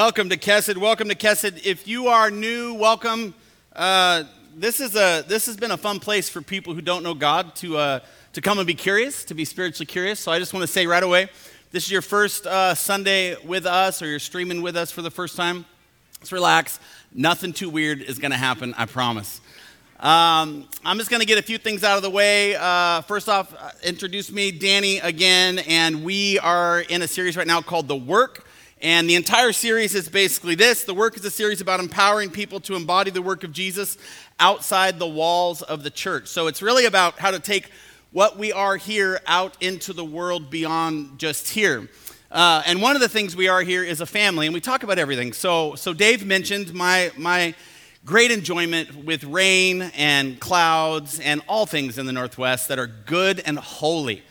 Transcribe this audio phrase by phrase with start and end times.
[0.00, 0.76] Welcome to Kesed.
[0.76, 1.66] Welcome to Kesed.
[1.66, 3.34] If you are new, welcome.
[3.74, 4.22] Uh,
[4.54, 7.56] this is a this has been a fun place for people who don't know God
[7.56, 8.00] to uh,
[8.34, 10.20] to come and be curious, to be spiritually curious.
[10.20, 11.30] So I just want to say right away,
[11.72, 15.10] this is your first uh, Sunday with us, or you're streaming with us for the
[15.10, 15.64] first time.
[16.20, 16.78] Let's relax.
[17.12, 18.74] Nothing too weird is going to happen.
[18.78, 19.40] I promise.
[19.98, 22.54] Um, I'm just going to get a few things out of the way.
[22.54, 27.48] Uh, first off, uh, introduce me, Danny, again, and we are in a series right
[27.48, 28.44] now called The Work.
[28.80, 32.60] And the entire series is basically this The Work is a series about empowering people
[32.60, 33.98] to embody the work of Jesus
[34.38, 36.28] outside the walls of the church.
[36.28, 37.70] So it's really about how to take
[38.12, 41.88] what we are here out into the world beyond just here.
[42.30, 44.84] Uh, and one of the things we are here is a family, and we talk
[44.84, 45.32] about everything.
[45.32, 47.54] So, so Dave mentioned my, my
[48.04, 53.40] great enjoyment with rain and clouds and all things in the Northwest that are good
[53.44, 54.22] and holy.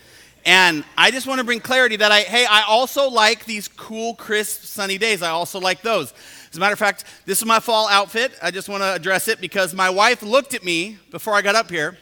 [0.48, 4.16] And I just want to bring clarity that I, hey, I also like these cool,
[4.16, 5.22] crisp, sunny days.
[5.22, 6.14] I also like those.
[6.50, 8.32] As a matter of fact, this is my fall outfit.
[8.42, 11.56] I just want to address it because my wife looked at me before I got
[11.56, 11.98] up here.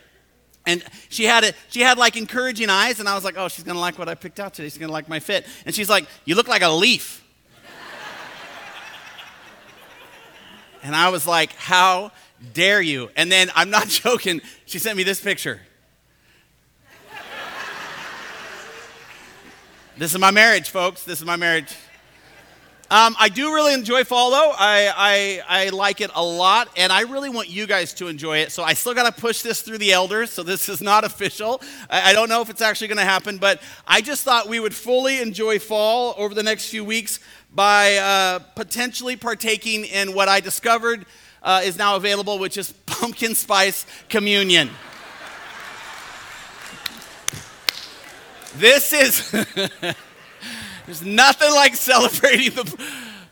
[0.68, 3.64] And she had a, she had like encouraging eyes, and I was like, oh, she's
[3.64, 4.70] gonna like what I picked out today.
[4.70, 5.48] She's gonna like my fit.
[5.66, 7.26] And she's like, you look like a leaf.
[10.84, 12.12] and I was like, how
[12.54, 13.10] dare you?
[13.16, 14.42] And then I'm not joking.
[14.68, 15.62] She sent me this picture.
[19.98, 21.06] This is my marriage, folks.
[21.06, 21.74] This is my marriage.
[22.92, 24.52] Um, I do really enjoy fall, though.
[24.54, 28.40] I, I, I like it a lot, and I really want you guys to enjoy
[28.40, 28.52] it.
[28.52, 31.62] So I still got to push this through the elders, so this is not official.
[31.90, 34.60] I, I don't know if it's actually going to happen, but I just thought we
[34.60, 37.22] would fully enjoy fall over the next few weeks
[37.54, 41.06] by uh, potentially partaking in what I discovered
[41.42, 44.72] uh, is now available, which is pumpkin spice communion.
[48.58, 49.32] This is,
[50.86, 52.84] there's nothing like celebrating the,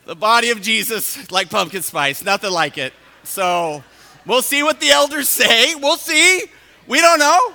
[0.06, 2.24] the body of Jesus like pumpkin spice.
[2.24, 2.94] Nothing like it.
[3.24, 3.84] So
[4.26, 5.76] we'll see what the elders say.
[5.76, 6.44] We'll see.
[6.88, 7.54] We don't know.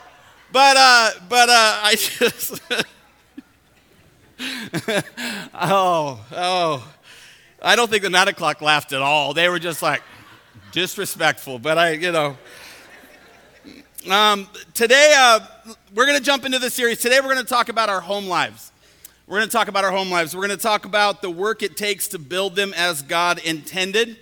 [0.51, 2.61] But, uh, but uh, I just,
[5.55, 6.95] oh, oh.
[7.61, 9.35] I don't think the nine o'clock laughed at all.
[9.35, 10.03] They were just like
[10.73, 11.59] disrespectful.
[11.59, 12.39] But I, you know,
[14.07, 15.41] um, today, uh,
[15.95, 17.01] we're going to jump into the series.
[17.01, 18.71] Today, we're going to talk about our home lives.
[19.27, 20.35] We're going to talk about our home lives.
[20.35, 24.17] We're going to talk about the work it takes to build them as God intended.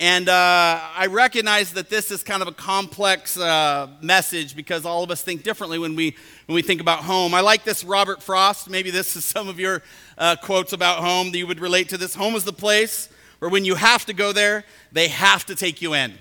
[0.00, 5.04] And uh, I recognize that this is kind of a complex uh, message because all
[5.04, 6.16] of us think differently when we,
[6.46, 7.34] when we think about home.
[7.34, 8.70] I like this Robert Frost.
[8.70, 9.82] Maybe this is some of your
[10.16, 12.14] uh, quotes about home that you would relate to this.
[12.14, 13.10] Home is the place
[13.40, 16.14] where when you have to go there, they have to take you in.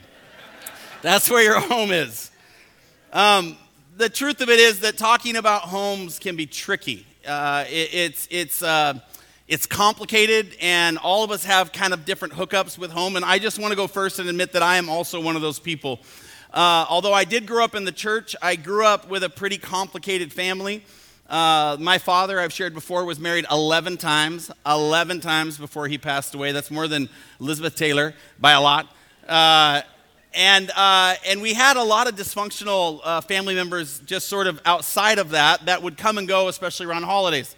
[1.01, 2.27] That's where your home is.
[3.13, 3.56] Um,
[3.95, 7.06] the truth of it is that talking about homes can be tricky.
[7.25, 9.00] Uh, it, it's, it's, uh,
[9.47, 13.16] it's complicated, and all of us have kind of different hookups with home.
[13.16, 15.41] And I just want to go first and admit that I am also one of
[15.41, 16.01] those people.
[16.53, 19.57] Uh, although I did grow up in the church, I grew up with a pretty
[19.57, 20.84] complicated family.
[21.29, 26.35] Uh, my father, I've shared before, was married 11 times, 11 times before he passed
[26.35, 26.51] away.
[26.51, 28.88] That's more than Elizabeth Taylor by a lot.
[30.34, 34.62] And, uh, and we had a lot of dysfunctional uh, family members just sort of
[34.66, 37.56] outside of that that would come and go, especially around holidays.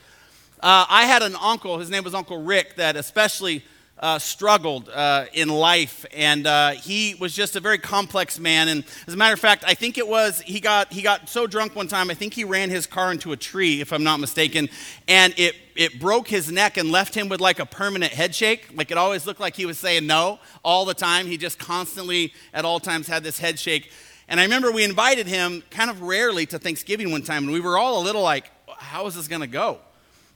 [0.62, 3.64] Uh, I had an uncle, his name was Uncle Rick, that especially
[4.00, 8.70] uh, struggled uh, in life, and uh, he was just a very complex man.
[8.70, 11.48] And as a matter of fact, I think it was he got he got so
[11.48, 12.10] drunk one time.
[12.10, 14.70] I think he ran his car into a tree, if I'm not mistaken,
[15.08, 18.70] and it it broke his neck and left him with like a permanent head shake.
[18.74, 21.28] Like it always looked like he was saying no all the time.
[21.28, 23.92] He just constantly, at all times, had this head shake.
[24.30, 27.60] And I remember we invited him kind of rarely to Thanksgiving one time, and we
[27.60, 29.80] were all a little like, "How is this going to go?"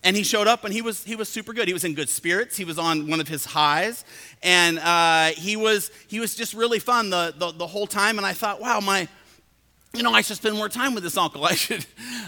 [0.03, 1.67] And he showed up and he was he was super good.
[1.67, 2.57] He was in good spirits.
[2.57, 4.03] He was on one of his highs.
[4.41, 8.17] And uh, he was he was just really fun the, the, the whole time.
[8.17, 9.07] And i thought wow my
[9.93, 11.45] you know i should spend more time with this uncle.
[11.53, 11.85] I should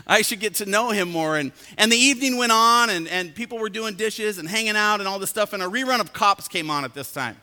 [0.08, 1.38] i should get to know him more.
[1.38, 5.00] And and the evening went on and and people were doing dishes and hanging out
[5.00, 5.54] and all this stuff.
[5.54, 7.38] And a rerun of cops came on at this time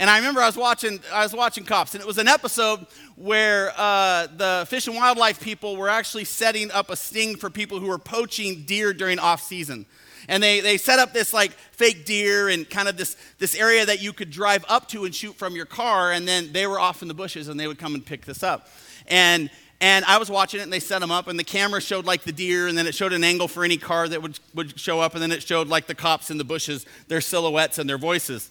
[0.00, 2.86] and I remember I was watching, I was watching Cops, and it was an episode
[3.16, 7.78] where uh, the fish and wildlife people were actually setting up a sting for people
[7.78, 9.84] who were poaching deer during off season.
[10.26, 13.84] And they, they set up this like fake deer and kind of this, this area
[13.84, 16.80] that you could drive up to and shoot from your car, and then they were
[16.80, 18.68] off in the bushes and they would come and pick this up.
[19.06, 19.50] And
[19.82, 22.22] and I was watching it, and they set them up, and the camera showed like
[22.22, 25.00] the deer, and then it showed an angle for any car that would, would show
[25.00, 27.96] up, and then it showed like the cops in the bushes, their silhouettes and their
[27.96, 28.50] voices.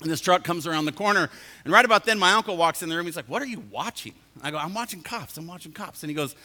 [0.00, 1.28] And this truck comes around the corner.
[1.64, 3.06] And right about then, my uncle walks in the room.
[3.06, 4.14] He's like, What are you watching?
[4.42, 5.36] I go, I'm watching cops.
[5.36, 6.02] I'm watching cops.
[6.02, 6.36] And he goes,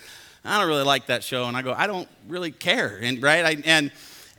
[0.43, 1.45] I don't really like that show.
[1.45, 2.99] And I go, I don't really care.
[3.01, 3.45] And right.
[3.45, 3.91] I, and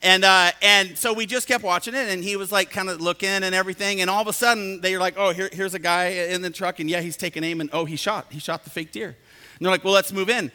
[0.02, 3.00] And, uh, and so we just kept watching it, and he was like kind of
[3.00, 4.02] looking and everything.
[4.02, 6.50] And all of a sudden, they were like, oh, here, here's a guy in the
[6.50, 8.26] truck, and yeah, he's taking aim, and oh, he shot.
[8.30, 9.08] He shot the fake deer.
[9.08, 9.16] And
[9.60, 10.52] they're like, well, let's move in.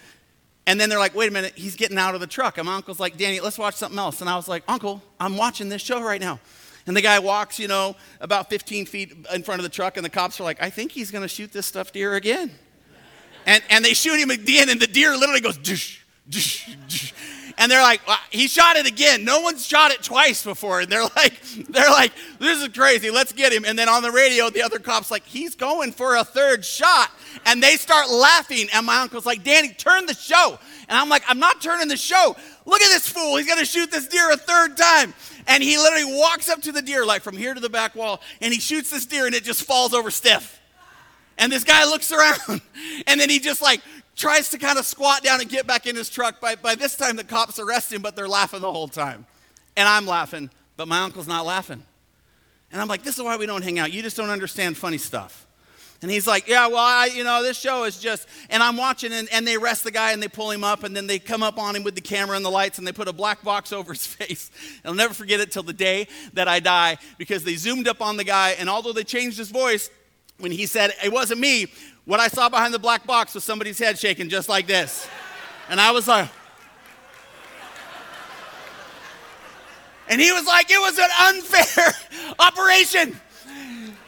[0.68, 2.60] And then they're like, wait a minute, he's getting out of the truck.
[2.60, 4.22] And my uncle's like, Danny, let's watch something else.
[4.22, 6.40] And I was like, Uncle, I'm watching this show right now.
[6.90, 10.04] And the guy walks, you know, about 15 feet in front of the truck, and
[10.04, 12.50] the cops are like, I think he's going to shoot this stuffed deer again.
[13.46, 15.60] And, and they shoot him again, and the deer literally goes,
[17.60, 19.24] and they're like, well, he shot it again.
[19.24, 20.80] No one's shot it twice before.
[20.80, 21.40] And they're like,
[21.70, 23.12] they're like, this is crazy.
[23.12, 23.66] Let's get him.
[23.66, 27.12] And then on the radio, the other cop's like, he's going for a third shot.
[27.46, 28.68] And they start laughing.
[28.74, 30.60] And my uncle's like, Danny, turn the show.
[30.88, 32.36] And I'm like, I'm not turning the show.
[32.66, 33.38] Look at this fool.
[33.38, 35.14] He's going to shoot this deer a third time.
[35.48, 38.22] And he literally walks up to the deer, like from here to the back wall,
[38.42, 40.60] and he shoots this deer and it just falls over stiff.
[41.38, 42.62] And this guy looks around
[43.08, 43.82] and then he just like
[44.16, 46.40] tries to kind of squat down and get back in his truck.
[46.40, 49.26] By, by this time, the cops arrest him, but they're laughing the whole time.
[49.78, 51.84] And I'm laughing, but my uncle's not laughing.
[52.72, 53.92] And I'm like, this is why we don't hang out.
[53.92, 55.48] You just don't understand funny stuff.
[56.02, 59.12] And he's like, yeah, well, I, you know, this show is just, and I'm watching,
[59.12, 61.44] and, and they arrest the guy and they pull him up, and then they come
[61.44, 63.74] up on him with the camera and the lights, and they put a black box
[63.74, 64.50] over his face.
[64.86, 68.16] I'll never forget it till the day that I die because they zoomed up on
[68.16, 69.90] the guy, and although they changed his voice,
[70.38, 71.68] when he said, it wasn't me,
[72.06, 75.08] what I saw behind the black box was somebody's head shaking just like this.
[75.70, 76.30] And I was like,
[80.08, 81.94] and he was like, it was an unfair
[82.40, 83.20] operation.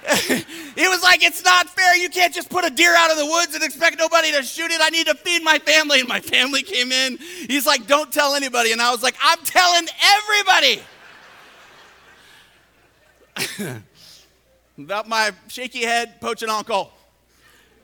[1.11, 1.97] like, it's not fair.
[1.97, 4.71] You can't just put a deer out of the woods and expect nobody to shoot
[4.71, 4.79] it.
[4.81, 5.99] I need to feed my family.
[5.99, 7.17] And my family came in.
[7.17, 8.71] He's like, don't tell anybody.
[8.71, 10.81] And I was like, I'm telling everybody
[14.77, 16.93] about my shaky head poaching uncle.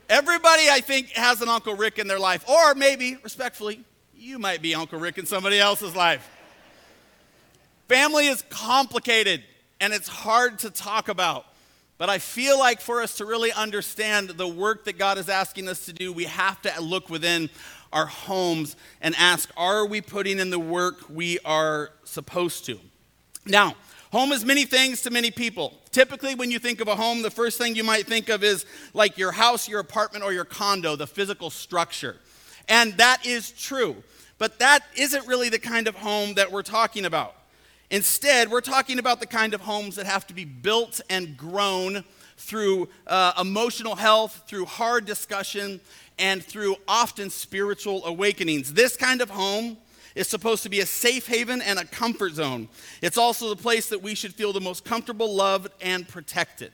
[0.08, 2.48] Everybody, I think, has an Uncle Rick in their life.
[2.48, 3.84] Or maybe, respectfully,
[4.16, 6.26] you might be Uncle Rick in somebody else's life.
[7.88, 9.44] Family is complicated
[9.82, 11.44] and it's hard to talk about.
[11.98, 15.68] But I feel like for us to really understand the work that God is asking
[15.68, 17.50] us to do, we have to look within
[17.92, 22.78] our homes and ask are we putting in the work we are supposed to?
[23.44, 23.74] Now,
[24.12, 25.74] Home is many things to many people.
[25.90, 28.64] Typically, when you think of a home, the first thing you might think of is
[28.94, 32.16] like your house, your apartment, or your condo, the physical structure.
[32.70, 33.96] And that is true.
[34.38, 37.34] But that isn't really the kind of home that we're talking about.
[37.90, 42.04] Instead, we're talking about the kind of homes that have to be built and grown
[42.36, 45.80] through uh, emotional health, through hard discussion,
[46.18, 48.74] and through often spiritual awakenings.
[48.74, 49.78] This kind of home
[50.14, 52.68] is supposed to be a safe haven and a comfort zone.
[53.00, 56.72] It's also the place that we should feel the most comfortable, loved, and protected.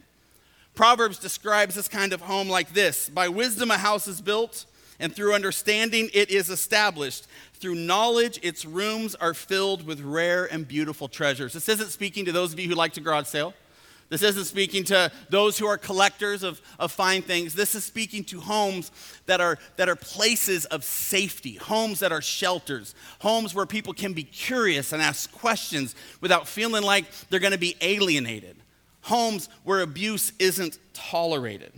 [0.74, 4.66] Proverbs describes this kind of home like this By wisdom, a house is built,
[5.04, 7.26] and through understanding, it is established.
[7.52, 11.52] Through knowledge, its rooms are filled with rare and beautiful treasures.
[11.52, 13.52] This isn't speaking to those of you who like to garage sale.
[14.08, 17.52] This isn't speaking to those who are collectors of, of fine things.
[17.52, 18.90] This is speaking to homes
[19.26, 24.14] that are, that are places of safety, homes that are shelters, homes where people can
[24.14, 28.56] be curious and ask questions without feeling like they're going to be alienated,
[29.02, 31.74] homes where abuse isn't tolerated.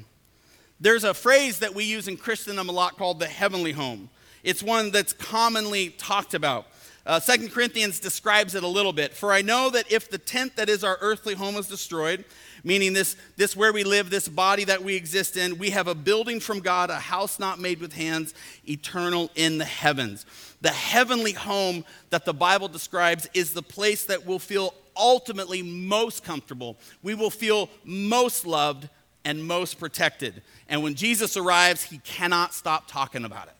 [0.78, 4.10] There's a phrase that we use in Christendom a lot called the heavenly home.
[4.42, 6.66] It's one that's commonly talked about.
[7.06, 9.14] Uh, 2 Corinthians describes it a little bit.
[9.14, 12.24] For I know that if the tent that is our earthly home is destroyed,
[12.64, 15.94] meaning this, this where we live, this body that we exist in, we have a
[15.94, 18.34] building from God, a house not made with hands,
[18.68, 20.26] eternal in the heavens.
[20.62, 26.24] The heavenly home that the Bible describes is the place that will feel ultimately most
[26.24, 26.76] comfortable.
[27.02, 28.88] We will feel most loved
[29.26, 30.40] and most protected.
[30.68, 33.54] And when Jesus arrives, he cannot stop talking about it.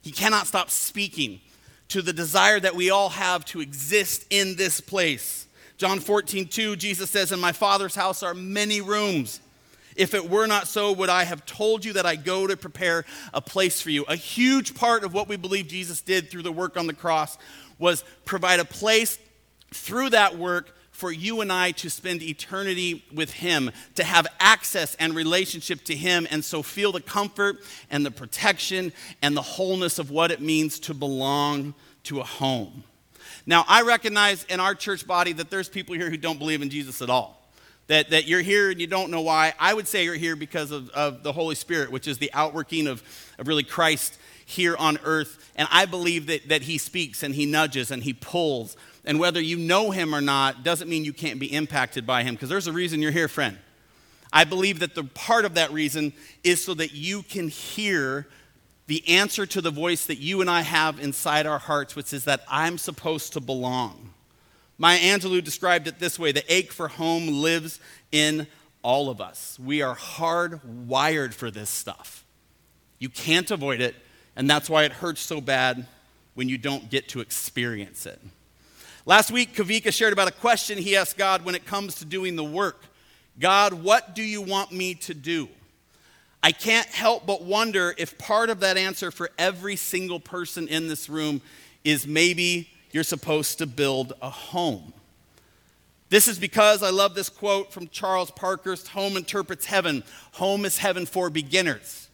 [0.00, 1.40] He cannot stop speaking
[1.88, 5.46] to the desire that we all have to exist in this place.
[5.76, 9.40] John 14, 2, Jesus says, In my Father's house are many rooms.
[9.94, 13.04] If it were not so, would I have told you that I go to prepare
[13.34, 14.04] a place for you?
[14.08, 17.36] A huge part of what we believe Jesus did through the work on the cross
[17.78, 19.18] was provide a place
[19.70, 24.96] through that work for you and I to spend eternity with Him, to have access
[24.96, 30.00] and relationship to Him, and so feel the comfort and the protection and the wholeness
[30.00, 32.82] of what it means to belong to a home.
[33.46, 36.68] Now, I recognize in our church body that there's people here who don't believe in
[36.68, 37.48] Jesus at all.
[37.86, 39.54] That, that you're here and you don't know why.
[39.58, 42.88] I would say you're here because of, of the Holy Spirit, which is the outworking
[42.88, 43.04] of,
[43.38, 45.52] of really Christ here on earth.
[45.54, 48.76] And I believe that, that He speaks and He nudges and He pulls
[49.08, 52.34] and whether you know him or not doesn't mean you can't be impacted by him,
[52.34, 53.56] because there's a reason you're here, friend.
[54.30, 56.12] I believe that the part of that reason
[56.44, 58.28] is so that you can hear
[58.86, 62.24] the answer to the voice that you and I have inside our hearts, which is
[62.24, 64.12] that I'm supposed to belong.
[64.76, 67.80] Maya Angelou described it this way the ache for home lives
[68.12, 68.46] in
[68.82, 69.58] all of us.
[69.58, 72.26] We are hardwired for this stuff.
[72.98, 73.96] You can't avoid it,
[74.36, 75.86] and that's why it hurts so bad
[76.34, 78.20] when you don't get to experience it.
[79.08, 82.36] Last week, Kavika shared about a question he asked God when it comes to doing
[82.36, 82.82] the work
[83.40, 85.48] God, what do you want me to do?
[86.42, 90.88] I can't help but wonder if part of that answer for every single person in
[90.88, 91.40] this room
[91.84, 94.92] is maybe you're supposed to build a home.
[96.10, 100.04] This is because I love this quote from Charles Parkhurst Home interprets heaven.
[100.32, 102.08] Home is heaven for beginners.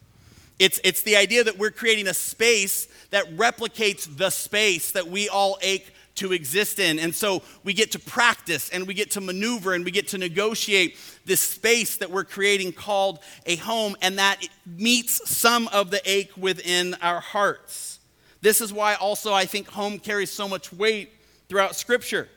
[0.60, 5.28] It's, it's the idea that we're creating a space that replicates the space that we
[5.28, 6.98] all ache to exist in.
[6.98, 10.18] And so we get to practice and we get to maneuver and we get to
[10.18, 16.00] negotiate this space that we're creating called a home, and that meets some of the
[16.08, 17.98] ache within our hearts.
[18.42, 21.10] This is why also I think home carries so much weight
[21.48, 22.28] throughout Scripture.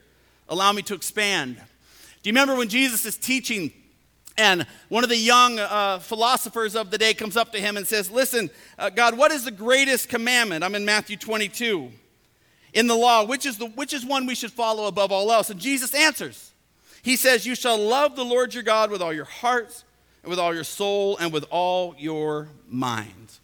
[0.49, 1.57] Allow me to expand.
[1.57, 3.71] Do you remember when Jesus is teaching?
[4.37, 7.87] And one of the young uh, philosophers of the day comes up to him and
[7.87, 10.63] says, Listen, uh, God, what is the greatest commandment?
[10.63, 11.91] I'm in Matthew 22
[12.77, 15.49] in the law, which is, the, which is one we should follow above all else?
[15.49, 16.51] And Jesus answers.
[17.01, 19.83] He says, You shall love the Lord your God with all your heart,
[20.21, 23.39] and with all your soul, and with all your mind.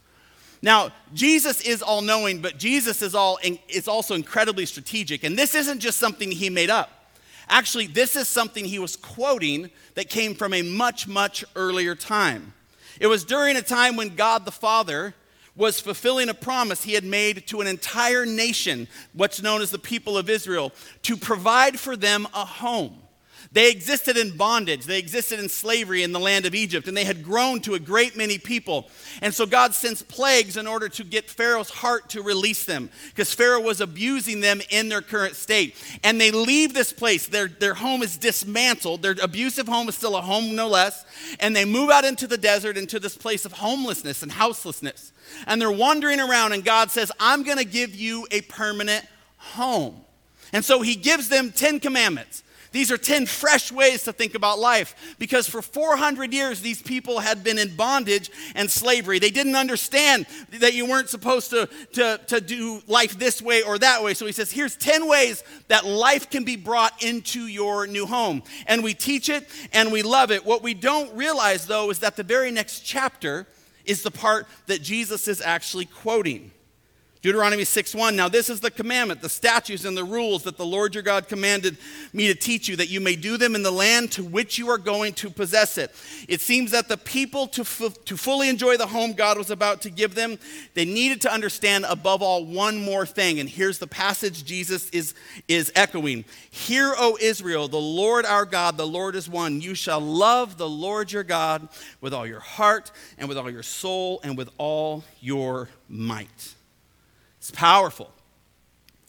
[0.61, 5.23] Now, Jesus is all knowing, but Jesus is, all, is also incredibly strategic.
[5.23, 7.09] And this isn't just something he made up.
[7.49, 12.53] Actually, this is something he was quoting that came from a much, much earlier time.
[12.99, 15.15] It was during a time when God the Father
[15.55, 19.79] was fulfilling a promise he had made to an entire nation, what's known as the
[19.79, 20.71] people of Israel,
[21.03, 23.02] to provide for them a home.
[23.53, 24.85] They existed in bondage.
[24.85, 27.79] They existed in slavery in the land of Egypt, and they had grown to a
[27.79, 28.89] great many people.
[29.21, 33.31] And so God sends plagues in order to get Pharaoh's heart to release them, because
[33.31, 35.75] Pharaoh was abusing them in their current state.
[36.03, 37.27] And they leave this place.
[37.27, 39.03] Their, their home is dismantled.
[39.03, 41.05] Their abusive home is still a home, no less.
[41.39, 45.11] And they move out into the desert, into this place of homelessness and houselessness.
[45.45, 49.05] And they're wandering around, and God says, I'm going to give you a permanent
[49.37, 50.01] home.
[50.51, 52.43] And so he gives them 10 commandments.
[52.73, 57.19] These are 10 fresh ways to think about life because for 400 years, these people
[57.19, 59.19] had been in bondage and slavery.
[59.19, 60.25] They didn't understand
[60.59, 64.15] that you weren't supposed to, to, to do life this way or that way.
[64.15, 68.41] So he says, here's 10 ways that life can be brought into your new home.
[68.65, 70.43] And we teach it and we love it.
[70.43, 73.45] What we don't realize, though, is that the very next chapter
[73.85, 76.51] is the part that Jesus is actually quoting.
[77.23, 80.93] Deuteronomy 6:1 Now this is the commandment, the statutes and the rules that the Lord
[80.93, 81.77] your God commanded
[82.11, 84.69] me to teach you that you may do them in the land to which you
[84.69, 85.95] are going to possess it.
[86.27, 89.81] It seems that the people to, f- to fully enjoy the home God was about
[89.83, 90.37] to give them,
[90.73, 93.39] they needed to understand above all one more thing.
[93.39, 95.13] And here's the passage Jesus is
[95.47, 96.25] is echoing.
[96.51, 99.61] Hear, O Israel, the Lord our God, the Lord is one.
[99.61, 101.69] You shall love the Lord your God
[102.01, 106.55] with all your heart and with all your soul and with all your might.
[107.43, 108.09] It's powerful.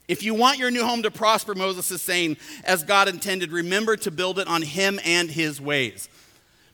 [0.08, 3.94] If you want your new home to prosper, Moses is saying, as God intended, remember
[3.98, 6.08] to build it on Him and His ways.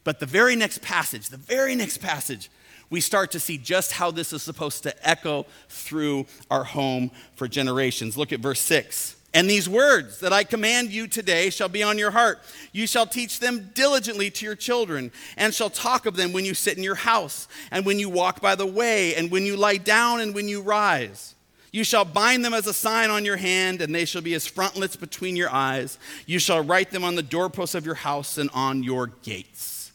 [0.03, 2.51] But the very next passage, the very next passage,
[2.89, 7.47] we start to see just how this is supposed to echo through our home for
[7.47, 8.17] generations.
[8.17, 9.17] Look at verse 6.
[9.35, 12.39] And these words that I command you today shall be on your heart.
[12.73, 16.55] You shall teach them diligently to your children, and shall talk of them when you
[16.55, 19.77] sit in your house, and when you walk by the way, and when you lie
[19.77, 21.35] down, and when you rise.
[21.73, 24.47] You shall bind them as a sign on your hand, and they shall be as
[24.47, 25.99] frontlets between your eyes.
[26.27, 29.93] You shall write them on the doorposts of your house and on your gates.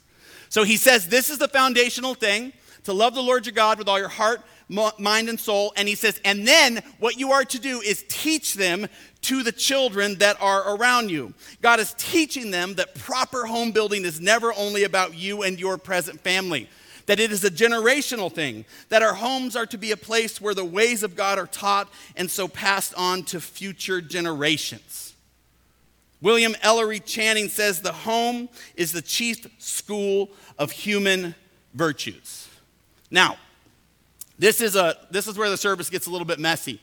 [0.50, 2.54] So he says this is the foundational thing
[2.86, 5.74] to love the Lord your God with all your heart, mind, and soul.
[5.76, 8.88] And he says, and then what you are to do is teach them
[9.22, 11.34] to the children that are around you.
[11.62, 15.78] God is teaching them that proper home building is never only about you and your
[15.78, 16.70] present family
[17.06, 20.54] that it is a generational thing, that our homes are to be a place where
[20.54, 25.14] the ways of God are taught and so passed on to future generations.
[26.22, 31.36] William Ellery Channing says the home is the chief school of human
[31.74, 32.48] virtues.
[33.12, 33.38] Now,
[34.40, 36.82] this is, a, this is where the service gets a little bit messy.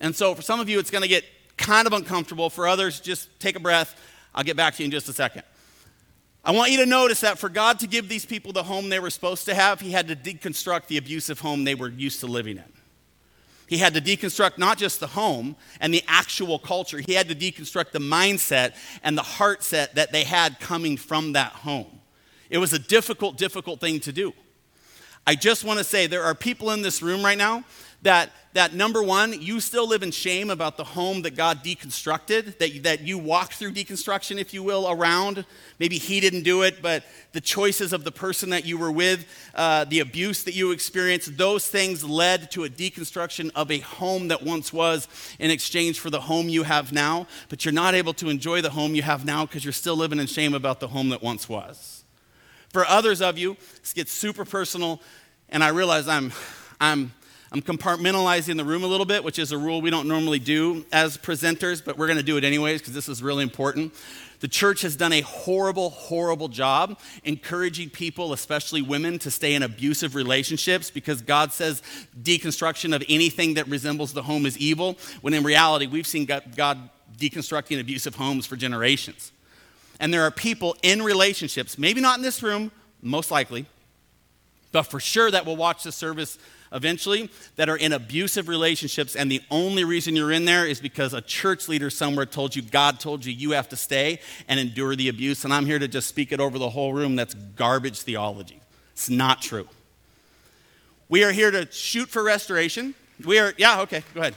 [0.00, 1.24] And so for some of you, it's going to get
[1.56, 2.50] kind of uncomfortable.
[2.50, 3.94] For others, just take a breath.
[4.34, 5.42] I'll get back to you in just a second.
[6.44, 8.98] I want you to notice that for God to give these people the home they
[8.98, 12.26] were supposed to have, He had to deconstruct the abusive home they were used to
[12.26, 12.72] living in.
[13.72, 17.34] He had to deconstruct not just the home and the actual culture, he had to
[17.34, 22.00] deconstruct the mindset and the heart set that they had coming from that home.
[22.50, 24.34] It was a difficult, difficult thing to do.
[25.26, 27.64] I just want to say there are people in this room right now
[28.02, 32.58] that that number one, you still live in shame about the home that God deconstructed,
[32.58, 35.46] that, that you walked through deconstruction, if you will, around.
[35.78, 39.24] Maybe He didn't do it, but the choices of the person that you were with,
[39.54, 44.28] uh, the abuse that you experienced, those things led to a deconstruction of a home
[44.28, 47.26] that once was in exchange for the home you have now.
[47.48, 50.18] But you're not able to enjoy the home you have now because you're still living
[50.18, 52.01] in shame about the home that once was.
[52.72, 55.00] For others of you, this gets super personal,
[55.50, 56.32] and I realize I'm,
[56.80, 57.12] I'm,
[57.52, 60.86] I'm compartmentalizing the room a little bit, which is a rule we don't normally do
[60.90, 63.94] as presenters, but we're going to do it anyways because this is really important.
[64.40, 69.62] The church has done a horrible, horrible job encouraging people, especially women, to stay in
[69.62, 71.82] abusive relationships because God says
[72.22, 76.90] deconstruction of anything that resembles the home is evil, when in reality, we've seen God
[77.18, 79.30] deconstructing abusive homes for generations.
[80.02, 83.66] And there are people in relationships, maybe not in this room, most likely,
[84.72, 86.38] but for sure that will watch the service
[86.72, 91.14] eventually that are in abusive relationships, and the only reason you're in there is because
[91.14, 94.18] a church leader somewhere told you, God told you, you have to stay
[94.48, 95.44] and endure the abuse.
[95.44, 97.14] And I'm here to just speak it over the whole room.
[97.14, 98.60] That's garbage theology.
[98.92, 99.68] It's not true.
[101.08, 102.94] We are here to shoot for restoration.
[103.24, 104.34] We are, yeah, okay, go ahead.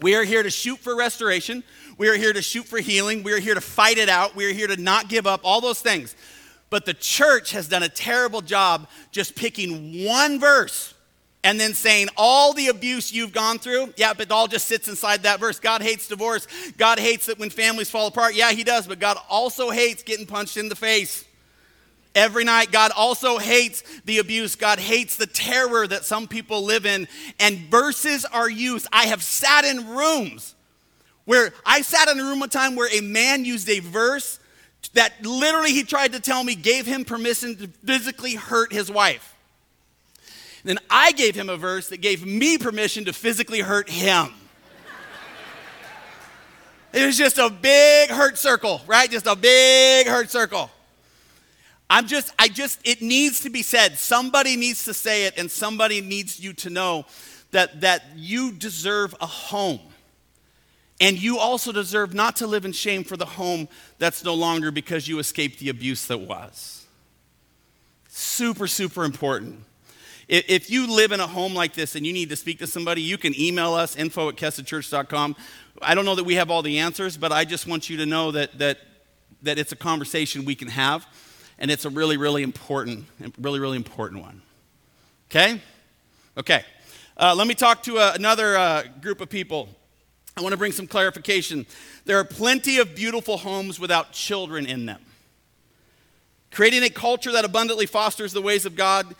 [0.00, 1.62] We are here to shoot for restoration.
[1.98, 3.22] We are here to shoot for healing.
[3.22, 4.34] We are here to fight it out.
[4.34, 6.16] We are here to not give up, all those things.
[6.70, 10.94] But the church has done a terrible job just picking one verse
[11.42, 15.22] and then saying all the abuse you've gone through, yeah, but all just sits inside
[15.22, 15.58] that verse.
[15.58, 16.46] God hates divorce.
[16.76, 18.34] God hates it when families fall apart.
[18.34, 21.24] Yeah, He does, but God also hates getting punched in the face.
[22.14, 24.56] Every night, God also hates the abuse.
[24.56, 27.06] God hates the terror that some people live in.
[27.38, 28.88] And verses are used.
[28.92, 30.56] I have sat in rooms
[31.24, 34.40] where I sat in a room one time where a man used a verse
[34.94, 39.36] that literally he tried to tell me gave him permission to physically hurt his wife.
[40.62, 44.32] And then I gave him a verse that gave me permission to physically hurt him.
[46.92, 49.08] it was just a big hurt circle, right?
[49.08, 50.70] Just a big hurt circle.
[51.90, 53.98] I'm just, I just, it needs to be said.
[53.98, 57.04] Somebody needs to say it, and somebody needs you to know
[57.50, 59.80] that, that you deserve a home.
[61.00, 64.70] And you also deserve not to live in shame for the home that's no longer
[64.70, 66.86] because you escaped the abuse that was.
[68.08, 69.64] Super, super important.
[70.28, 73.02] If you live in a home like this and you need to speak to somebody,
[73.02, 75.34] you can email us, info at kesedchurch.com.
[75.82, 78.06] I don't know that we have all the answers, but I just want you to
[78.06, 78.78] know that, that,
[79.42, 81.04] that it's a conversation we can have,
[81.60, 83.04] and it's a really, really important,
[83.38, 84.42] really, really important one.
[85.30, 85.60] Okay?
[86.36, 86.64] Okay.
[87.16, 89.68] Uh, let me talk to uh, another uh, group of people.
[90.36, 91.66] I want to bring some clarification.
[92.06, 95.02] There are plenty of beautiful homes without children in them.
[96.50, 99.14] Creating a culture that abundantly fosters the ways of God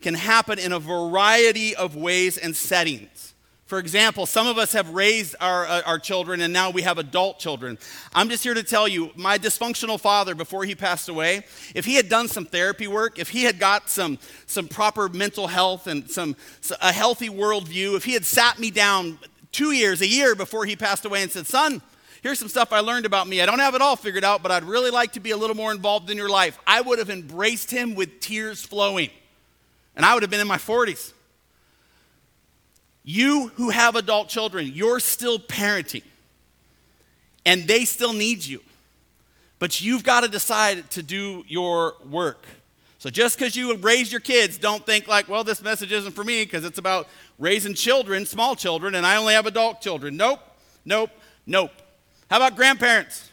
[0.00, 3.31] can happen in a variety of ways and settings.
[3.72, 6.98] For example, some of us have raised our, uh, our children and now we have
[6.98, 7.78] adult children.
[8.12, 11.94] I'm just here to tell you, my dysfunctional father, before he passed away, if he
[11.94, 16.10] had done some therapy work, if he had got some, some proper mental health and
[16.10, 16.36] some,
[16.82, 19.18] a healthy worldview, if he had sat me down
[19.52, 21.80] two years, a year before he passed away and said, Son,
[22.22, 23.40] here's some stuff I learned about me.
[23.40, 25.56] I don't have it all figured out, but I'd really like to be a little
[25.56, 26.58] more involved in your life.
[26.66, 29.08] I would have embraced him with tears flowing.
[29.96, 31.14] And I would have been in my 40s.
[33.04, 36.04] You who have adult children, you're still parenting.
[37.44, 38.60] And they still need you.
[39.58, 42.46] But you've got to decide to do your work.
[42.98, 46.22] So just because you raise your kids, don't think like, well, this message isn't for
[46.22, 50.16] me because it's about raising children, small children, and I only have adult children.
[50.16, 50.38] Nope,
[50.84, 51.10] nope,
[51.44, 51.72] nope.
[52.30, 53.28] How about grandparents?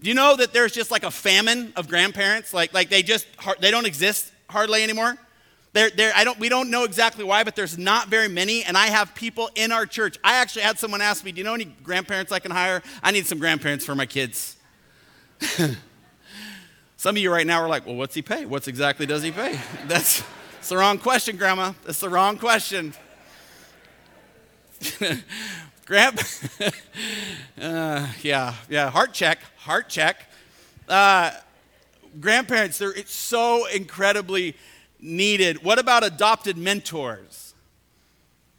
[0.00, 2.52] Do you know that there's just like a famine of grandparents?
[2.52, 3.26] Like, like they just
[3.60, 5.16] they don't exist hardly anymore.
[5.72, 8.62] They're, they're, I don't, we don't know exactly why, but there's not very many.
[8.62, 10.18] And I have people in our church.
[10.22, 12.82] I actually had someone ask me, "Do you know any grandparents I can hire?
[13.02, 14.56] I need some grandparents for my kids."
[17.02, 18.46] Some of you right now are like, well, what's he pay?
[18.46, 19.58] What's exactly does he pay?
[19.88, 20.22] That's,
[20.54, 21.72] that's the wrong question, Grandma.
[21.84, 22.94] That's the wrong question.
[25.84, 26.22] Grandpa,
[27.60, 30.30] uh, yeah, yeah, heart check, heart check.
[30.88, 31.32] Uh,
[32.20, 34.54] grandparents, they're it's so incredibly
[35.02, 35.62] needed.
[35.62, 37.54] What about adopted mentors?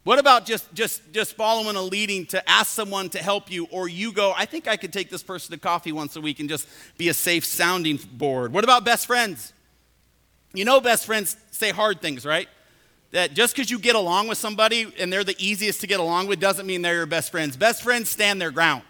[0.03, 3.87] What about just, just, just following a leading to ask someone to help you, or
[3.87, 6.49] you go, I think I could take this person to coffee once a week and
[6.49, 8.51] just be a safe sounding board?
[8.51, 9.53] What about best friends?
[10.53, 12.49] You know, best friends say hard things, right?
[13.11, 16.27] That just because you get along with somebody and they're the easiest to get along
[16.27, 17.55] with doesn't mean they're your best friends.
[17.55, 18.83] Best friends stand their ground.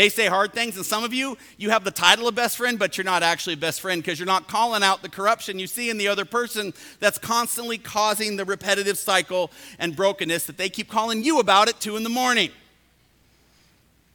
[0.00, 2.78] They say hard things, and some of you, you have the title of best friend,
[2.78, 5.66] but you're not actually a best friend because you're not calling out the corruption you
[5.66, 10.70] see in the other person that's constantly causing the repetitive cycle and brokenness that they
[10.70, 12.48] keep calling you about at two in the morning.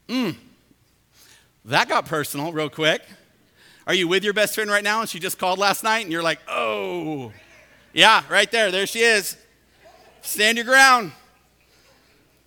[0.10, 0.36] Mmm.
[1.66, 3.04] That got personal real quick.
[3.86, 6.12] Are you with your best friend right now and she just called last night and
[6.12, 7.32] you're like, oh,
[7.94, 9.38] yeah, right there, there she is.
[10.24, 11.12] Stand your ground.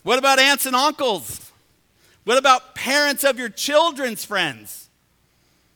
[0.02, 1.47] What about aunts and uncles?
[2.28, 4.90] What about parents of your children's friends?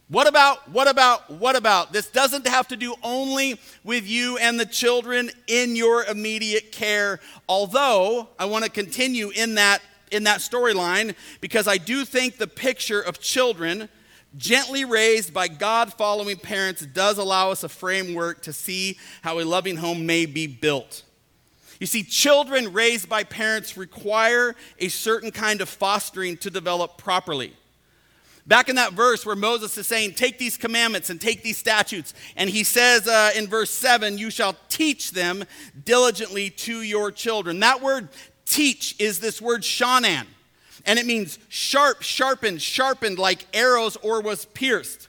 [0.09, 1.95] What about, what about, what about?
[1.95, 7.21] This doesn't have to do only with you and the children in your immediate care,
[7.49, 12.47] although I want to continue in that, in that storyline because I do think the
[12.47, 13.89] picture of children
[14.37, 19.45] gently raised by God following parents does allow us a framework to see how a
[19.45, 21.03] loving home may be built.
[21.83, 27.55] You see, children raised by parents require a certain kind of fostering to develop properly.
[28.47, 32.15] Back in that verse where Moses is saying, Take these commandments and take these statutes,
[32.37, 35.43] and he says uh, in verse 7, You shall teach them
[35.85, 37.59] diligently to your children.
[37.59, 38.11] That word
[38.47, 40.27] teach is this word shanan,
[40.87, 45.09] and it means sharp, sharpened, sharpened like arrows or was pierced.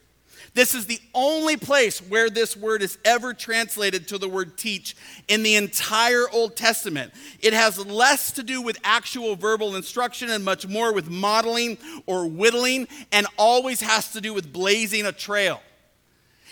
[0.55, 4.95] This is the only place where this word is ever translated to the word teach
[5.27, 7.11] in the entire Old Testament.
[7.39, 12.27] It has less to do with actual verbal instruction and much more with modeling or
[12.27, 15.59] whittling, and always has to do with blazing a trail.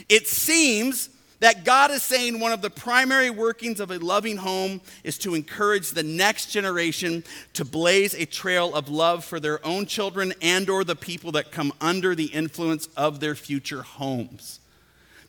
[0.10, 1.10] It seems
[1.42, 5.34] that God is saying one of the primary workings of a loving home is to
[5.34, 7.24] encourage the next generation
[7.54, 11.52] to blaze a trail of love for their own children and or the people that
[11.52, 14.60] come under the influence of their future homes.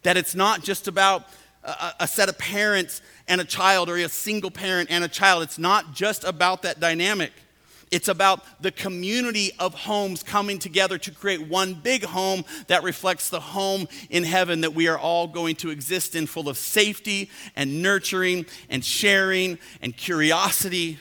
[0.02, 1.26] That it's not just about
[1.64, 5.42] a, a set of parents and a child or a single parent and a child.
[5.42, 7.32] It's not just about that dynamic.
[7.92, 13.28] It's about the community of homes coming together to create one big home that reflects
[13.28, 17.28] the home in heaven that we are all going to exist in, full of safety
[17.54, 20.98] and nurturing and sharing and curiosity.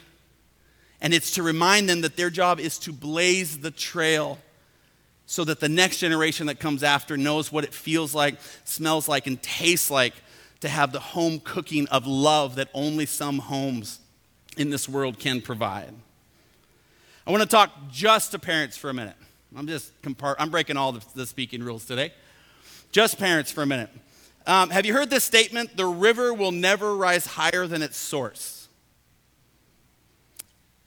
[1.00, 4.38] And it's to remind them that their job is to blaze the trail
[5.26, 9.28] so that the next generation that comes after knows what it feels like, smells like,
[9.28, 10.14] and tastes like
[10.60, 14.00] to have the home cooking of love that only some homes
[14.58, 15.94] in this world can provide.
[17.26, 19.16] I want to talk just to parents for a minute.
[19.56, 22.14] I'm just compart- I'm breaking all the, the, speaking rules today.
[22.92, 23.90] Just parents for a minute.
[24.48, 25.78] Um, have you heard this statement?
[25.78, 28.70] The river will never rise higher than its source.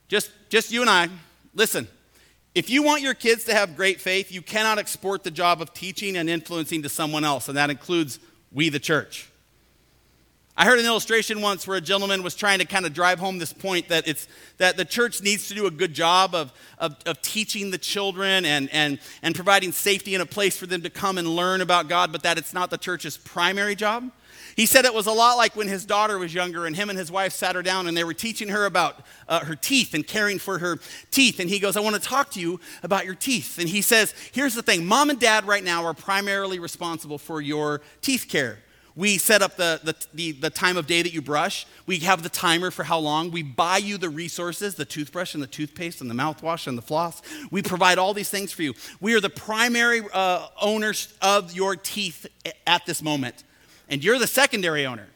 [0.08, 1.08] Just, just you and I.
[1.54, 1.86] Listen,
[2.54, 5.72] if you want your kids to have great faith, you cannot export the job of
[5.72, 8.18] teaching and influencing to someone else, and that includes
[8.50, 9.30] we, the church.
[10.56, 13.38] I heard an illustration once where a gentleman was trying to kind of drive home
[13.38, 16.96] this point that, it's, that the church needs to do a good job of, of,
[17.06, 20.90] of, teaching the children and, and, and providing safety and a place for them to
[20.90, 24.12] come and learn about God, but that it's not the church's primary job.
[24.54, 26.96] He said it was a lot like when his daughter was younger and him and
[26.96, 30.06] his wife sat her down and they were teaching her about uh, her teeth and
[30.06, 30.78] caring for her
[31.10, 31.40] teeth.
[31.40, 33.58] And he goes, I want to talk to you about your teeth.
[33.58, 37.40] And he says, Here's the thing mom and dad right now are primarily responsible for
[37.40, 38.58] your teeth care.
[38.96, 41.66] We set up the, the, the, the, time of day that you brush.
[41.84, 43.32] We have the timer for how long.
[43.32, 46.82] We buy you the resources, the toothbrush and the toothpaste and the mouthwash and the
[46.82, 47.20] floss.
[47.50, 48.74] We provide all these things for you.
[49.00, 52.26] We are the primary uh, owners of your teeth
[52.68, 53.42] at this moment.
[53.88, 55.08] And you're the secondary owner.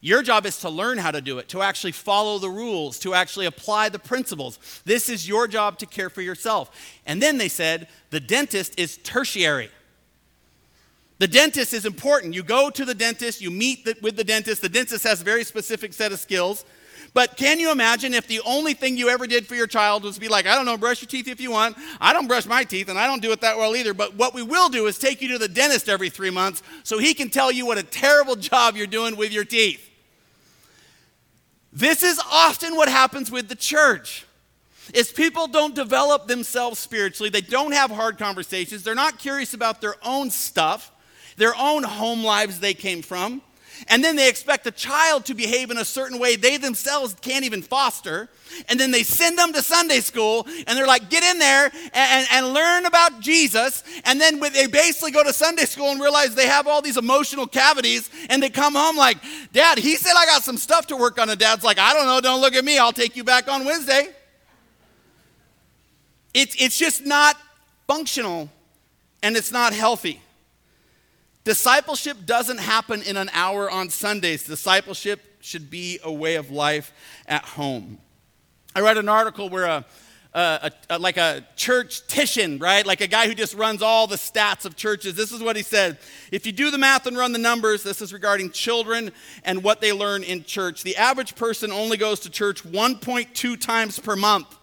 [0.00, 3.14] Your job is to learn how to do it, to actually follow the rules, to
[3.14, 4.58] actually apply the principles.
[4.84, 6.70] This is your job to care for yourself.
[7.04, 9.70] And then they said the dentist is tertiary.
[11.18, 12.34] The dentist is important.
[12.34, 14.62] You go to the dentist, you meet the, with the dentist.
[14.62, 16.64] The dentist has a very specific set of skills.
[17.14, 20.18] But can you imagine if the only thing you ever did for your child was
[20.18, 21.76] be like, I don't know, brush your teeth if you want.
[22.00, 23.94] I don't brush my teeth and I don't do it that well either.
[23.94, 26.98] But what we will do is take you to the dentist every three months so
[26.98, 29.88] he can tell you what a terrible job you're doing with your teeth.
[31.72, 34.24] This is often what happens with the church.
[34.94, 39.82] Is people don't develop themselves spiritually, they don't have hard conversations, they're not curious about
[39.82, 40.92] their own stuff
[41.38, 43.40] their own home lives they came from.
[43.86, 47.44] And then they expect a child to behave in a certain way they themselves can't
[47.44, 48.28] even foster.
[48.68, 52.26] And then they send them to Sunday school and they're like, get in there and,
[52.32, 53.84] and learn about Jesus.
[54.04, 57.46] And then they basically go to Sunday school and realize they have all these emotional
[57.46, 59.18] cavities and they come home like,
[59.52, 61.30] Dad, he said I got some stuff to work on.
[61.30, 62.78] And Dad's like, I don't know, don't look at me.
[62.78, 64.08] I'll take you back on Wednesday.
[66.34, 67.36] It's, it's just not
[67.86, 68.50] functional
[69.22, 70.20] and it's not healthy.
[71.48, 74.44] Discipleship doesn't happen in an hour on Sundays.
[74.44, 76.92] Discipleship should be a way of life
[77.26, 77.96] at home.
[78.74, 79.84] I read an article where a,
[80.34, 82.84] a, a, like a church tician, right?
[82.84, 85.14] Like a guy who just runs all the stats of churches.
[85.14, 85.96] This is what he said.
[86.30, 89.10] If you do the math and run the numbers, this is regarding children
[89.42, 90.82] and what they learn in church.
[90.82, 94.54] The average person only goes to church 1.2 times per month.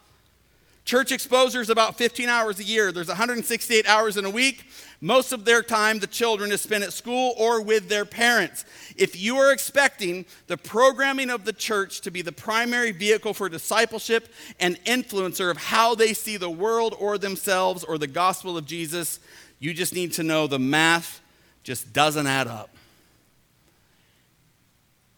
[0.85, 2.91] Church exposure is about 15 hours a year.
[2.91, 4.67] There's 168 hours in a week.
[5.01, 8.63] Most of their time, the children is spent at school or with their parents.
[8.95, 13.49] If you are expecting the programming of the church to be the primary vehicle for
[13.49, 14.29] discipleship
[14.59, 19.19] and influencer of how they see the world or themselves or the gospel of Jesus,
[19.59, 21.21] you just need to know the math
[21.63, 22.69] just doesn't add up.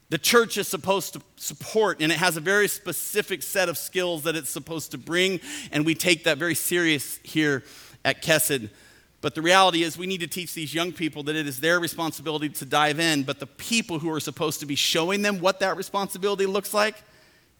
[0.10, 4.24] The church is supposed to support, and it has a very specific set of skills
[4.24, 7.63] that it's supposed to bring, and we take that very serious here
[8.06, 8.70] at Kesed.
[9.19, 11.80] But the reality is, we need to teach these young people that it is their
[11.80, 15.60] responsibility to dive in, but the people who are supposed to be showing them what
[15.62, 16.95] that responsibility looks like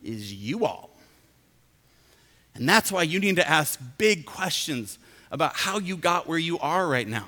[0.04, 0.92] is you all.
[2.54, 5.00] And that's why you need to ask big questions
[5.32, 7.28] about how you got where you are right now.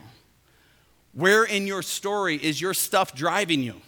[1.14, 3.82] Where in your story is your stuff driving you?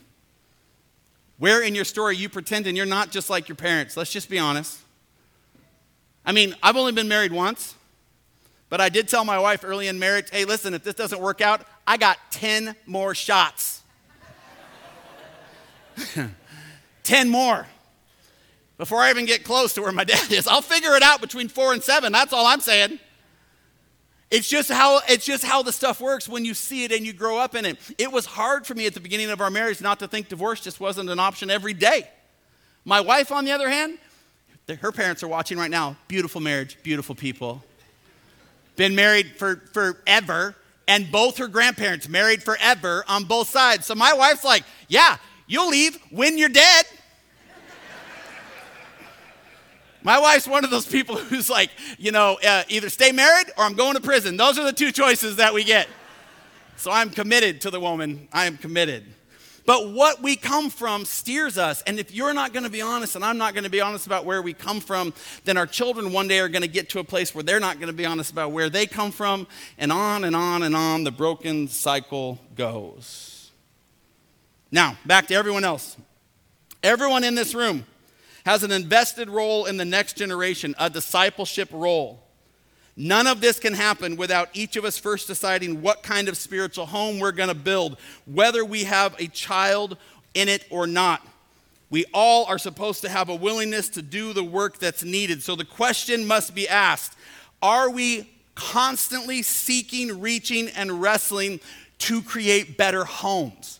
[1.38, 3.96] Where in your story you pretending you're not just like your parents?
[3.98, 4.80] Let's just be honest.
[6.26, 7.76] I mean, I've only been married once,
[8.72, 11.42] but I did tell my wife early in marriage hey, listen, if this doesn't work
[11.42, 13.84] out, I got 10 more shots.
[17.04, 17.68] 10 more
[18.78, 20.48] before I even get close to where my dad is.
[20.48, 22.14] I'll figure it out between four and seven.
[22.14, 22.98] That's all I'm saying.
[24.32, 27.12] It's just how it's just how the stuff works when you see it and you
[27.12, 27.78] grow up in it.
[27.98, 30.62] It was hard for me at the beginning of our marriage not to think divorce
[30.62, 32.10] just wasn't an option every day.
[32.86, 33.98] My wife, on the other hand,
[34.80, 35.98] her parents are watching right now.
[36.08, 37.62] Beautiful marriage, beautiful people.
[38.76, 40.56] Been married for forever,
[40.88, 43.86] and both her grandparents married forever on both sides.
[43.86, 46.86] So my wife's like, "Yeah, you'll leave when you're dead."
[50.04, 53.64] My wife's one of those people who's like, you know, uh, either stay married or
[53.64, 54.38] I'm going to prison.
[54.38, 55.88] Those are the two choices that we get.
[56.78, 58.28] So I'm committed to the woman.
[58.34, 59.06] I am committed.
[59.66, 61.82] But what we come from steers us.
[61.84, 64.08] And if you're not going to be honest and I'm not going to be honest
[64.08, 65.14] about where we come from,
[65.46, 67.76] then our children one day are going to get to a place where they're not
[67.78, 69.48] going to be honest about where they come from.
[69.78, 73.52] And on and on and on the broken cycle goes.
[74.72, 75.98] Now, back to everyone else.
[76.82, 77.86] Everyone in this room
[78.46, 82.24] has an invested role in the next generation, a discipleship role.
[82.98, 86.86] None of this can happen without each of us first deciding what kind of spiritual
[86.86, 89.98] home we're going to build, whether we have a child
[90.34, 91.26] in it or not.
[91.90, 95.44] We all are supposed to have a willingness to do the work that's needed.
[95.44, 97.16] So the question must be asked
[97.62, 101.60] Are we constantly seeking, reaching, and wrestling
[102.00, 103.80] to create better homes?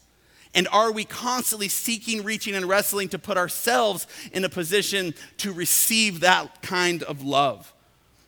[0.54, 5.54] And are we constantly seeking, reaching, and wrestling to put ourselves in a position to
[5.54, 7.74] receive that kind of love?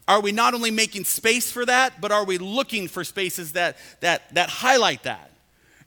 [0.07, 3.77] Are we not only making space for that, but are we looking for spaces that,
[4.01, 5.31] that, that highlight that?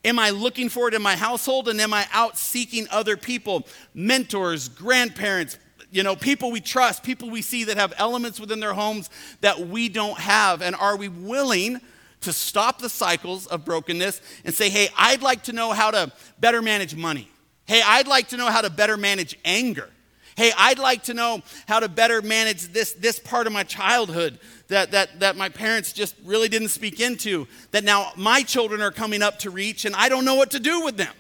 [0.05, 3.67] Am I looking for it in my household and am I out seeking other people,
[3.93, 5.59] mentors, grandparents,
[5.91, 9.59] you know, people we trust, people we see that have elements within their homes that
[9.59, 10.63] we don't have?
[10.63, 11.81] And are we willing
[12.21, 16.13] to stop the cycles of brokenness and say, hey, I'd like to know how to
[16.41, 17.31] better manage money.
[17.67, 19.91] Hey, I'd like to know how to better manage anger.
[20.37, 24.39] Hey, I'd like to know how to better manage this, this part of my childhood
[24.69, 28.91] that, that, that my parents just really didn't speak into, that now my children are
[28.91, 31.15] coming up to reach and I don't know what to do with them.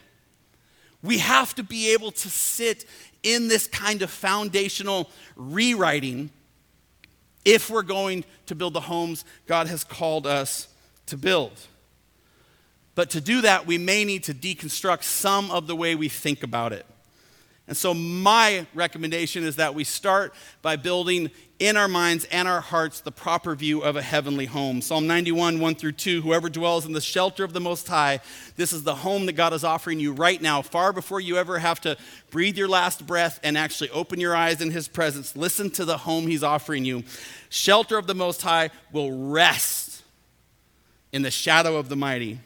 [1.02, 2.84] We have to be able to sit
[3.22, 6.30] in this kind of foundational rewriting
[7.46, 10.68] if we're going to build the homes God has called us
[11.06, 11.52] to build.
[12.94, 16.42] But to do that, we may need to deconstruct some of the way we think
[16.42, 16.84] about it.
[17.68, 22.60] And so, my recommendation is that we start by building in our minds and our
[22.60, 24.80] hearts the proper view of a heavenly home.
[24.80, 28.20] Psalm 91, 1 through 2 Whoever dwells in the shelter of the Most High,
[28.56, 31.58] this is the home that God is offering you right now, far before you ever
[31.58, 31.96] have to
[32.30, 35.34] breathe your last breath and actually open your eyes in His presence.
[35.34, 37.02] Listen to the home He's offering you.
[37.48, 40.04] Shelter of the Most High will rest
[41.12, 42.38] in the shadow of the mighty.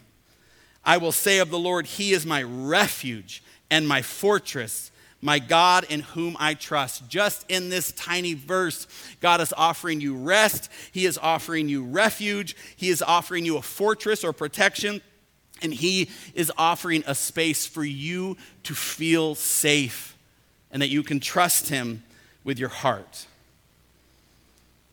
[0.83, 4.90] I will say of the Lord, He is my refuge and my fortress,
[5.23, 7.09] my God in whom I trust.
[7.09, 8.87] Just in this tiny verse,
[9.21, 13.63] God is offering you rest, He is offering you refuge, He is offering you a
[13.63, 15.01] fortress or protection,
[15.63, 20.17] and He is offering a space for you to feel safe
[20.71, 22.03] and that you can trust Him
[22.45, 23.27] with your heart.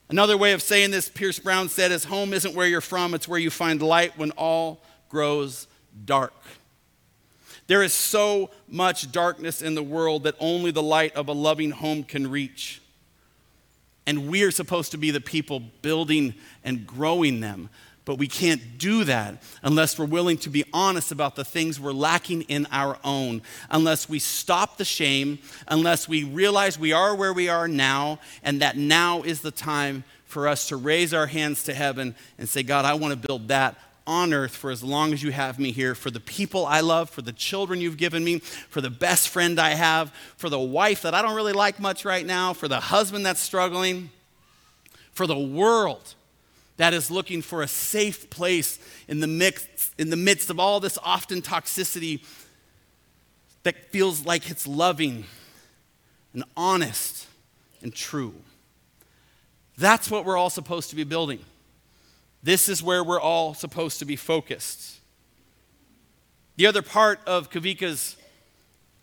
[0.10, 3.28] Another way of saying this, Pierce Brown said, is home isn't where you're from, it's
[3.28, 5.68] where you find light when all grows
[6.06, 6.34] dark.
[7.68, 11.72] There is so much darkness in the world that only the light of a loving
[11.72, 12.82] home can reach.
[14.06, 17.70] And we are supposed to be the people building and growing them.
[18.06, 21.92] But we can't do that unless we're willing to be honest about the things we're
[21.92, 27.34] lacking in our own, unless we stop the shame, unless we realize we are where
[27.34, 31.64] we are now, and that now is the time for us to raise our hands
[31.66, 35.14] to heaven and say, God, I want to build that on earth for as long
[35.14, 38.24] as you have me here, for the people I love, for the children you've given
[38.24, 41.80] me, for the best friend I have, for the wife that I don't really like
[41.80, 44.10] much right now, for the husband that's struggling,
[45.12, 46.16] for the world
[46.78, 50.80] that is looking for a safe place in the, mix, in the midst of all
[50.80, 52.24] this often toxicity
[53.64, 55.26] that feels like it's loving
[56.34, 57.28] and honest
[57.82, 58.34] and true.
[59.78, 61.40] That's what we're all supposed to be building.
[62.44, 65.00] This is where we're all supposed to be focused.
[66.56, 68.18] The other part of Kavika's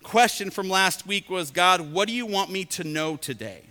[0.02, 3.62] question from last week was God, what do you want me to know today?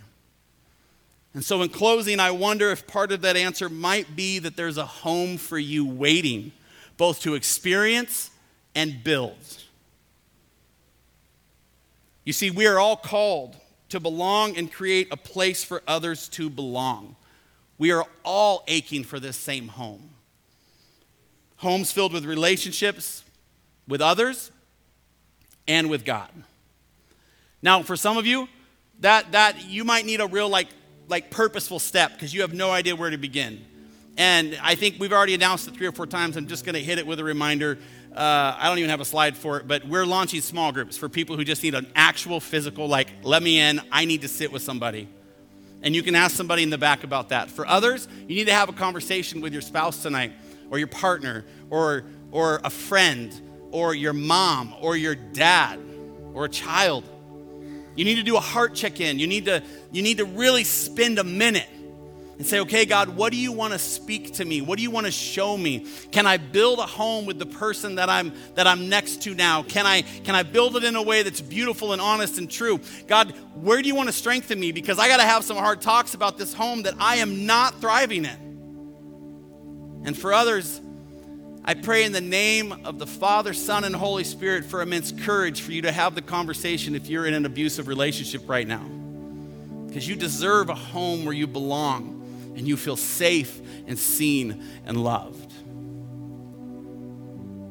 [1.34, 4.78] And so, in closing, I wonder if part of that answer might be that there's
[4.78, 6.52] a home for you waiting,
[6.96, 8.30] both to experience
[8.74, 9.36] and build.
[12.24, 13.56] You see, we are all called
[13.88, 17.16] to belong and create a place for others to belong.
[17.78, 20.10] We are all aching for this same home.
[21.56, 23.24] Homes filled with relationships
[23.88, 24.50] with others
[25.66, 26.30] and with God.
[27.62, 28.48] Now, for some of you,
[29.00, 30.68] that, that you might need a real like
[31.08, 33.64] like purposeful step because you have no idea where to begin.
[34.16, 36.36] And I think we've already announced it three or four times.
[36.36, 37.78] I'm just going to hit it with a reminder.
[38.14, 41.08] Uh, I don't even have a slide for it, but we're launching small groups for
[41.08, 44.52] people who just need an actual physical, like, let me in, I need to sit
[44.52, 45.08] with somebody.
[45.84, 47.48] And you can ask somebody in the back about that.
[47.48, 50.32] For others, you need to have a conversation with your spouse tonight,
[50.70, 53.32] or your partner, or, or a friend,
[53.70, 55.78] or your mom, or your dad,
[56.32, 57.04] or a child
[57.96, 59.18] you need to do a heart check in.
[59.18, 61.68] You need to, you need to really spend a minute
[62.36, 64.60] and say, okay, God, what do you want to speak to me?
[64.60, 65.86] What do you want to show me?
[66.10, 69.62] Can I build a home with the person that I'm that I'm next to now?
[69.62, 72.80] Can I can I build it in a way that's beautiful and honest and true?
[73.06, 74.72] God, where do you want to strengthen me?
[74.72, 77.80] Because I got to have some hard talks about this home that I am not
[77.80, 80.02] thriving in.
[80.04, 80.80] And for others,
[81.64, 85.62] I pray in the name of the Father, Son, and Holy Spirit for immense courage
[85.62, 88.84] for you to have the conversation if you're in an abusive relationship right now.
[89.86, 92.13] Because you deserve a home where you belong
[92.56, 95.52] and you feel safe and seen and loved.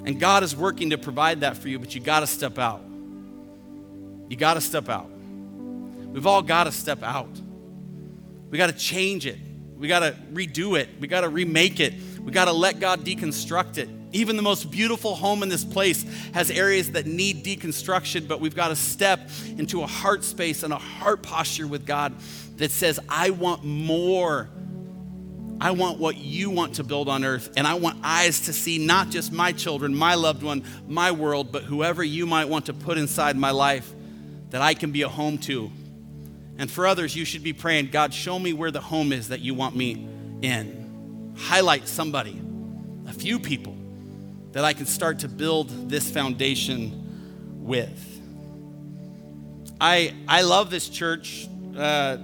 [0.05, 2.81] And God is working to provide that for you, but you got to step out.
[4.29, 5.09] You got to step out.
[5.09, 7.29] We've all got to step out.
[8.49, 9.39] We got to change it.
[9.77, 10.89] We got to redo it.
[10.99, 11.93] We got to remake it.
[12.21, 13.89] We got to let God deconstruct it.
[14.11, 18.55] Even the most beautiful home in this place has areas that need deconstruction, but we've
[18.55, 22.13] got to step into a heart space and a heart posture with God
[22.57, 24.49] that says, I want more.
[25.61, 28.77] I want what you want to build on earth, and I want eyes to see
[28.77, 32.73] not just my children, my loved one, my world, but whoever you might want to
[32.73, 33.93] put inside my life
[34.49, 35.71] that I can be a home to.
[36.57, 39.39] And for others, you should be praying, God, show me where the home is that
[39.39, 40.07] you want me
[40.41, 40.83] in
[41.35, 42.39] highlight somebody,
[43.07, 43.75] a few people
[44.51, 48.21] that I can start to build this foundation with.
[49.81, 51.47] I, I love this church.
[51.75, 52.17] Uh,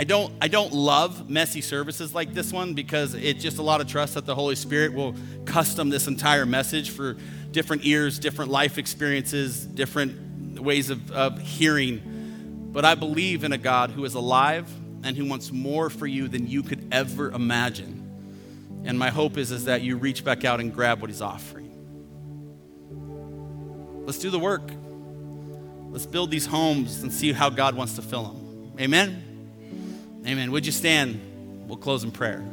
[0.00, 3.82] I don't, I don't love messy services like this one because it's just a lot
[3.82, 7.18] of trust that the Holy Spirit will custom this entire message for
[7.50, 12.70] different ears, different life experiences, different ways of, of hearing.
[12.72, 14.70] But I believe in a God who is alive
[15.04, 18.80] and who wants more for you than you could ever imagine.
[18.86, 21.68] And my hope is, is that you reach back out and grab what he's offering.
[24.06, 24.72] Let's do the work.
[25.90, 28.72] Let's build these homes and see how God wants to fill them.
[28.80, 29.26] Amen?
[30.26, 30.52] Amen.
[30.52, 31.66] Would you stand?
[31.66, 32.44] We'll close in prayer.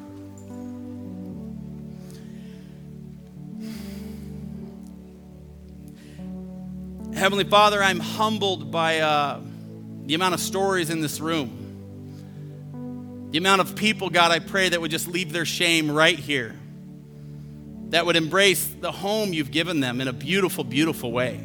[7.13, 9.41] Heavenly Father, I'm humbled by uh,
[10.05, 11.63] the amount of stories in this room.
[13.31, 16.55] The amount of people, God, I pray that would just leave their shame right here,
[17.89, 21.41] that would embrace the home you've given them in a beautiful, beautiful way.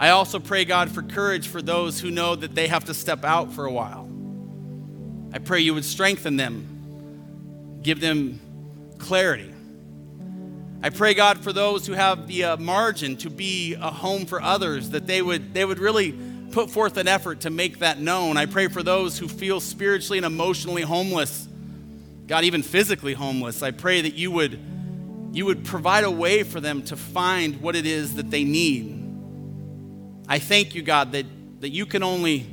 [0.00, 3.24] I also pray, God, for courage for those who know that they have to step
[3.24, 4.01] out for a while.
[5.32, 8.40] I pray you would strengthen them, give them
[8.98, 9.52] clarity.
[10.82, 14.42] I pray, God, for those who have the uh, margin to be a home for
[14.42, 16.12] others, that they would, they would really
[16.50, 18.36] put forth an effort to make that known.
[18.36, 21.48] I pray for those who feel spiritually and emotionally homeless,
[22.26, 23.62] God, even physically homeless.
[23.62, 24.58] I pray that you would,
[25.32, 28.98] you would provide a way for them to find what it is that they need.
[30.28, 31.26] I thank you, God, that,
[31.60, 32.46] that you can only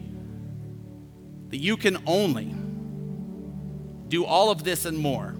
[1.50, 2.54] that you can only
[4.10, 5.36] do all of this and more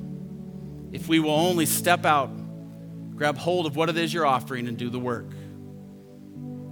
[0.92, 2.32] if we will only step out,
[3.16, 5.28] grab hold of what it is you're offering, and do the work.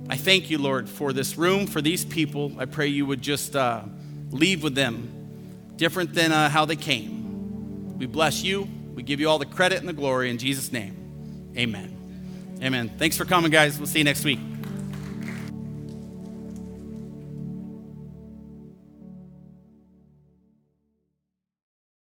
[0.10, 2.54] I thank you, Lord, for this room, for these people.
[2.58, 3.84] I pray you would just uh,
[4.32, 7.98] leave with them different than uh, how they came.
[8.00, 8.68] We bless you.
[8.96, 11.54] We give you all the credit and the glory in Jesus' name.
[11.58, 12.58] Amen.
[12.64, 12.90] Amen.
[12.98, 13.78] Thanks for coming, guys.
[13.78, 14.40] We'll see you next week.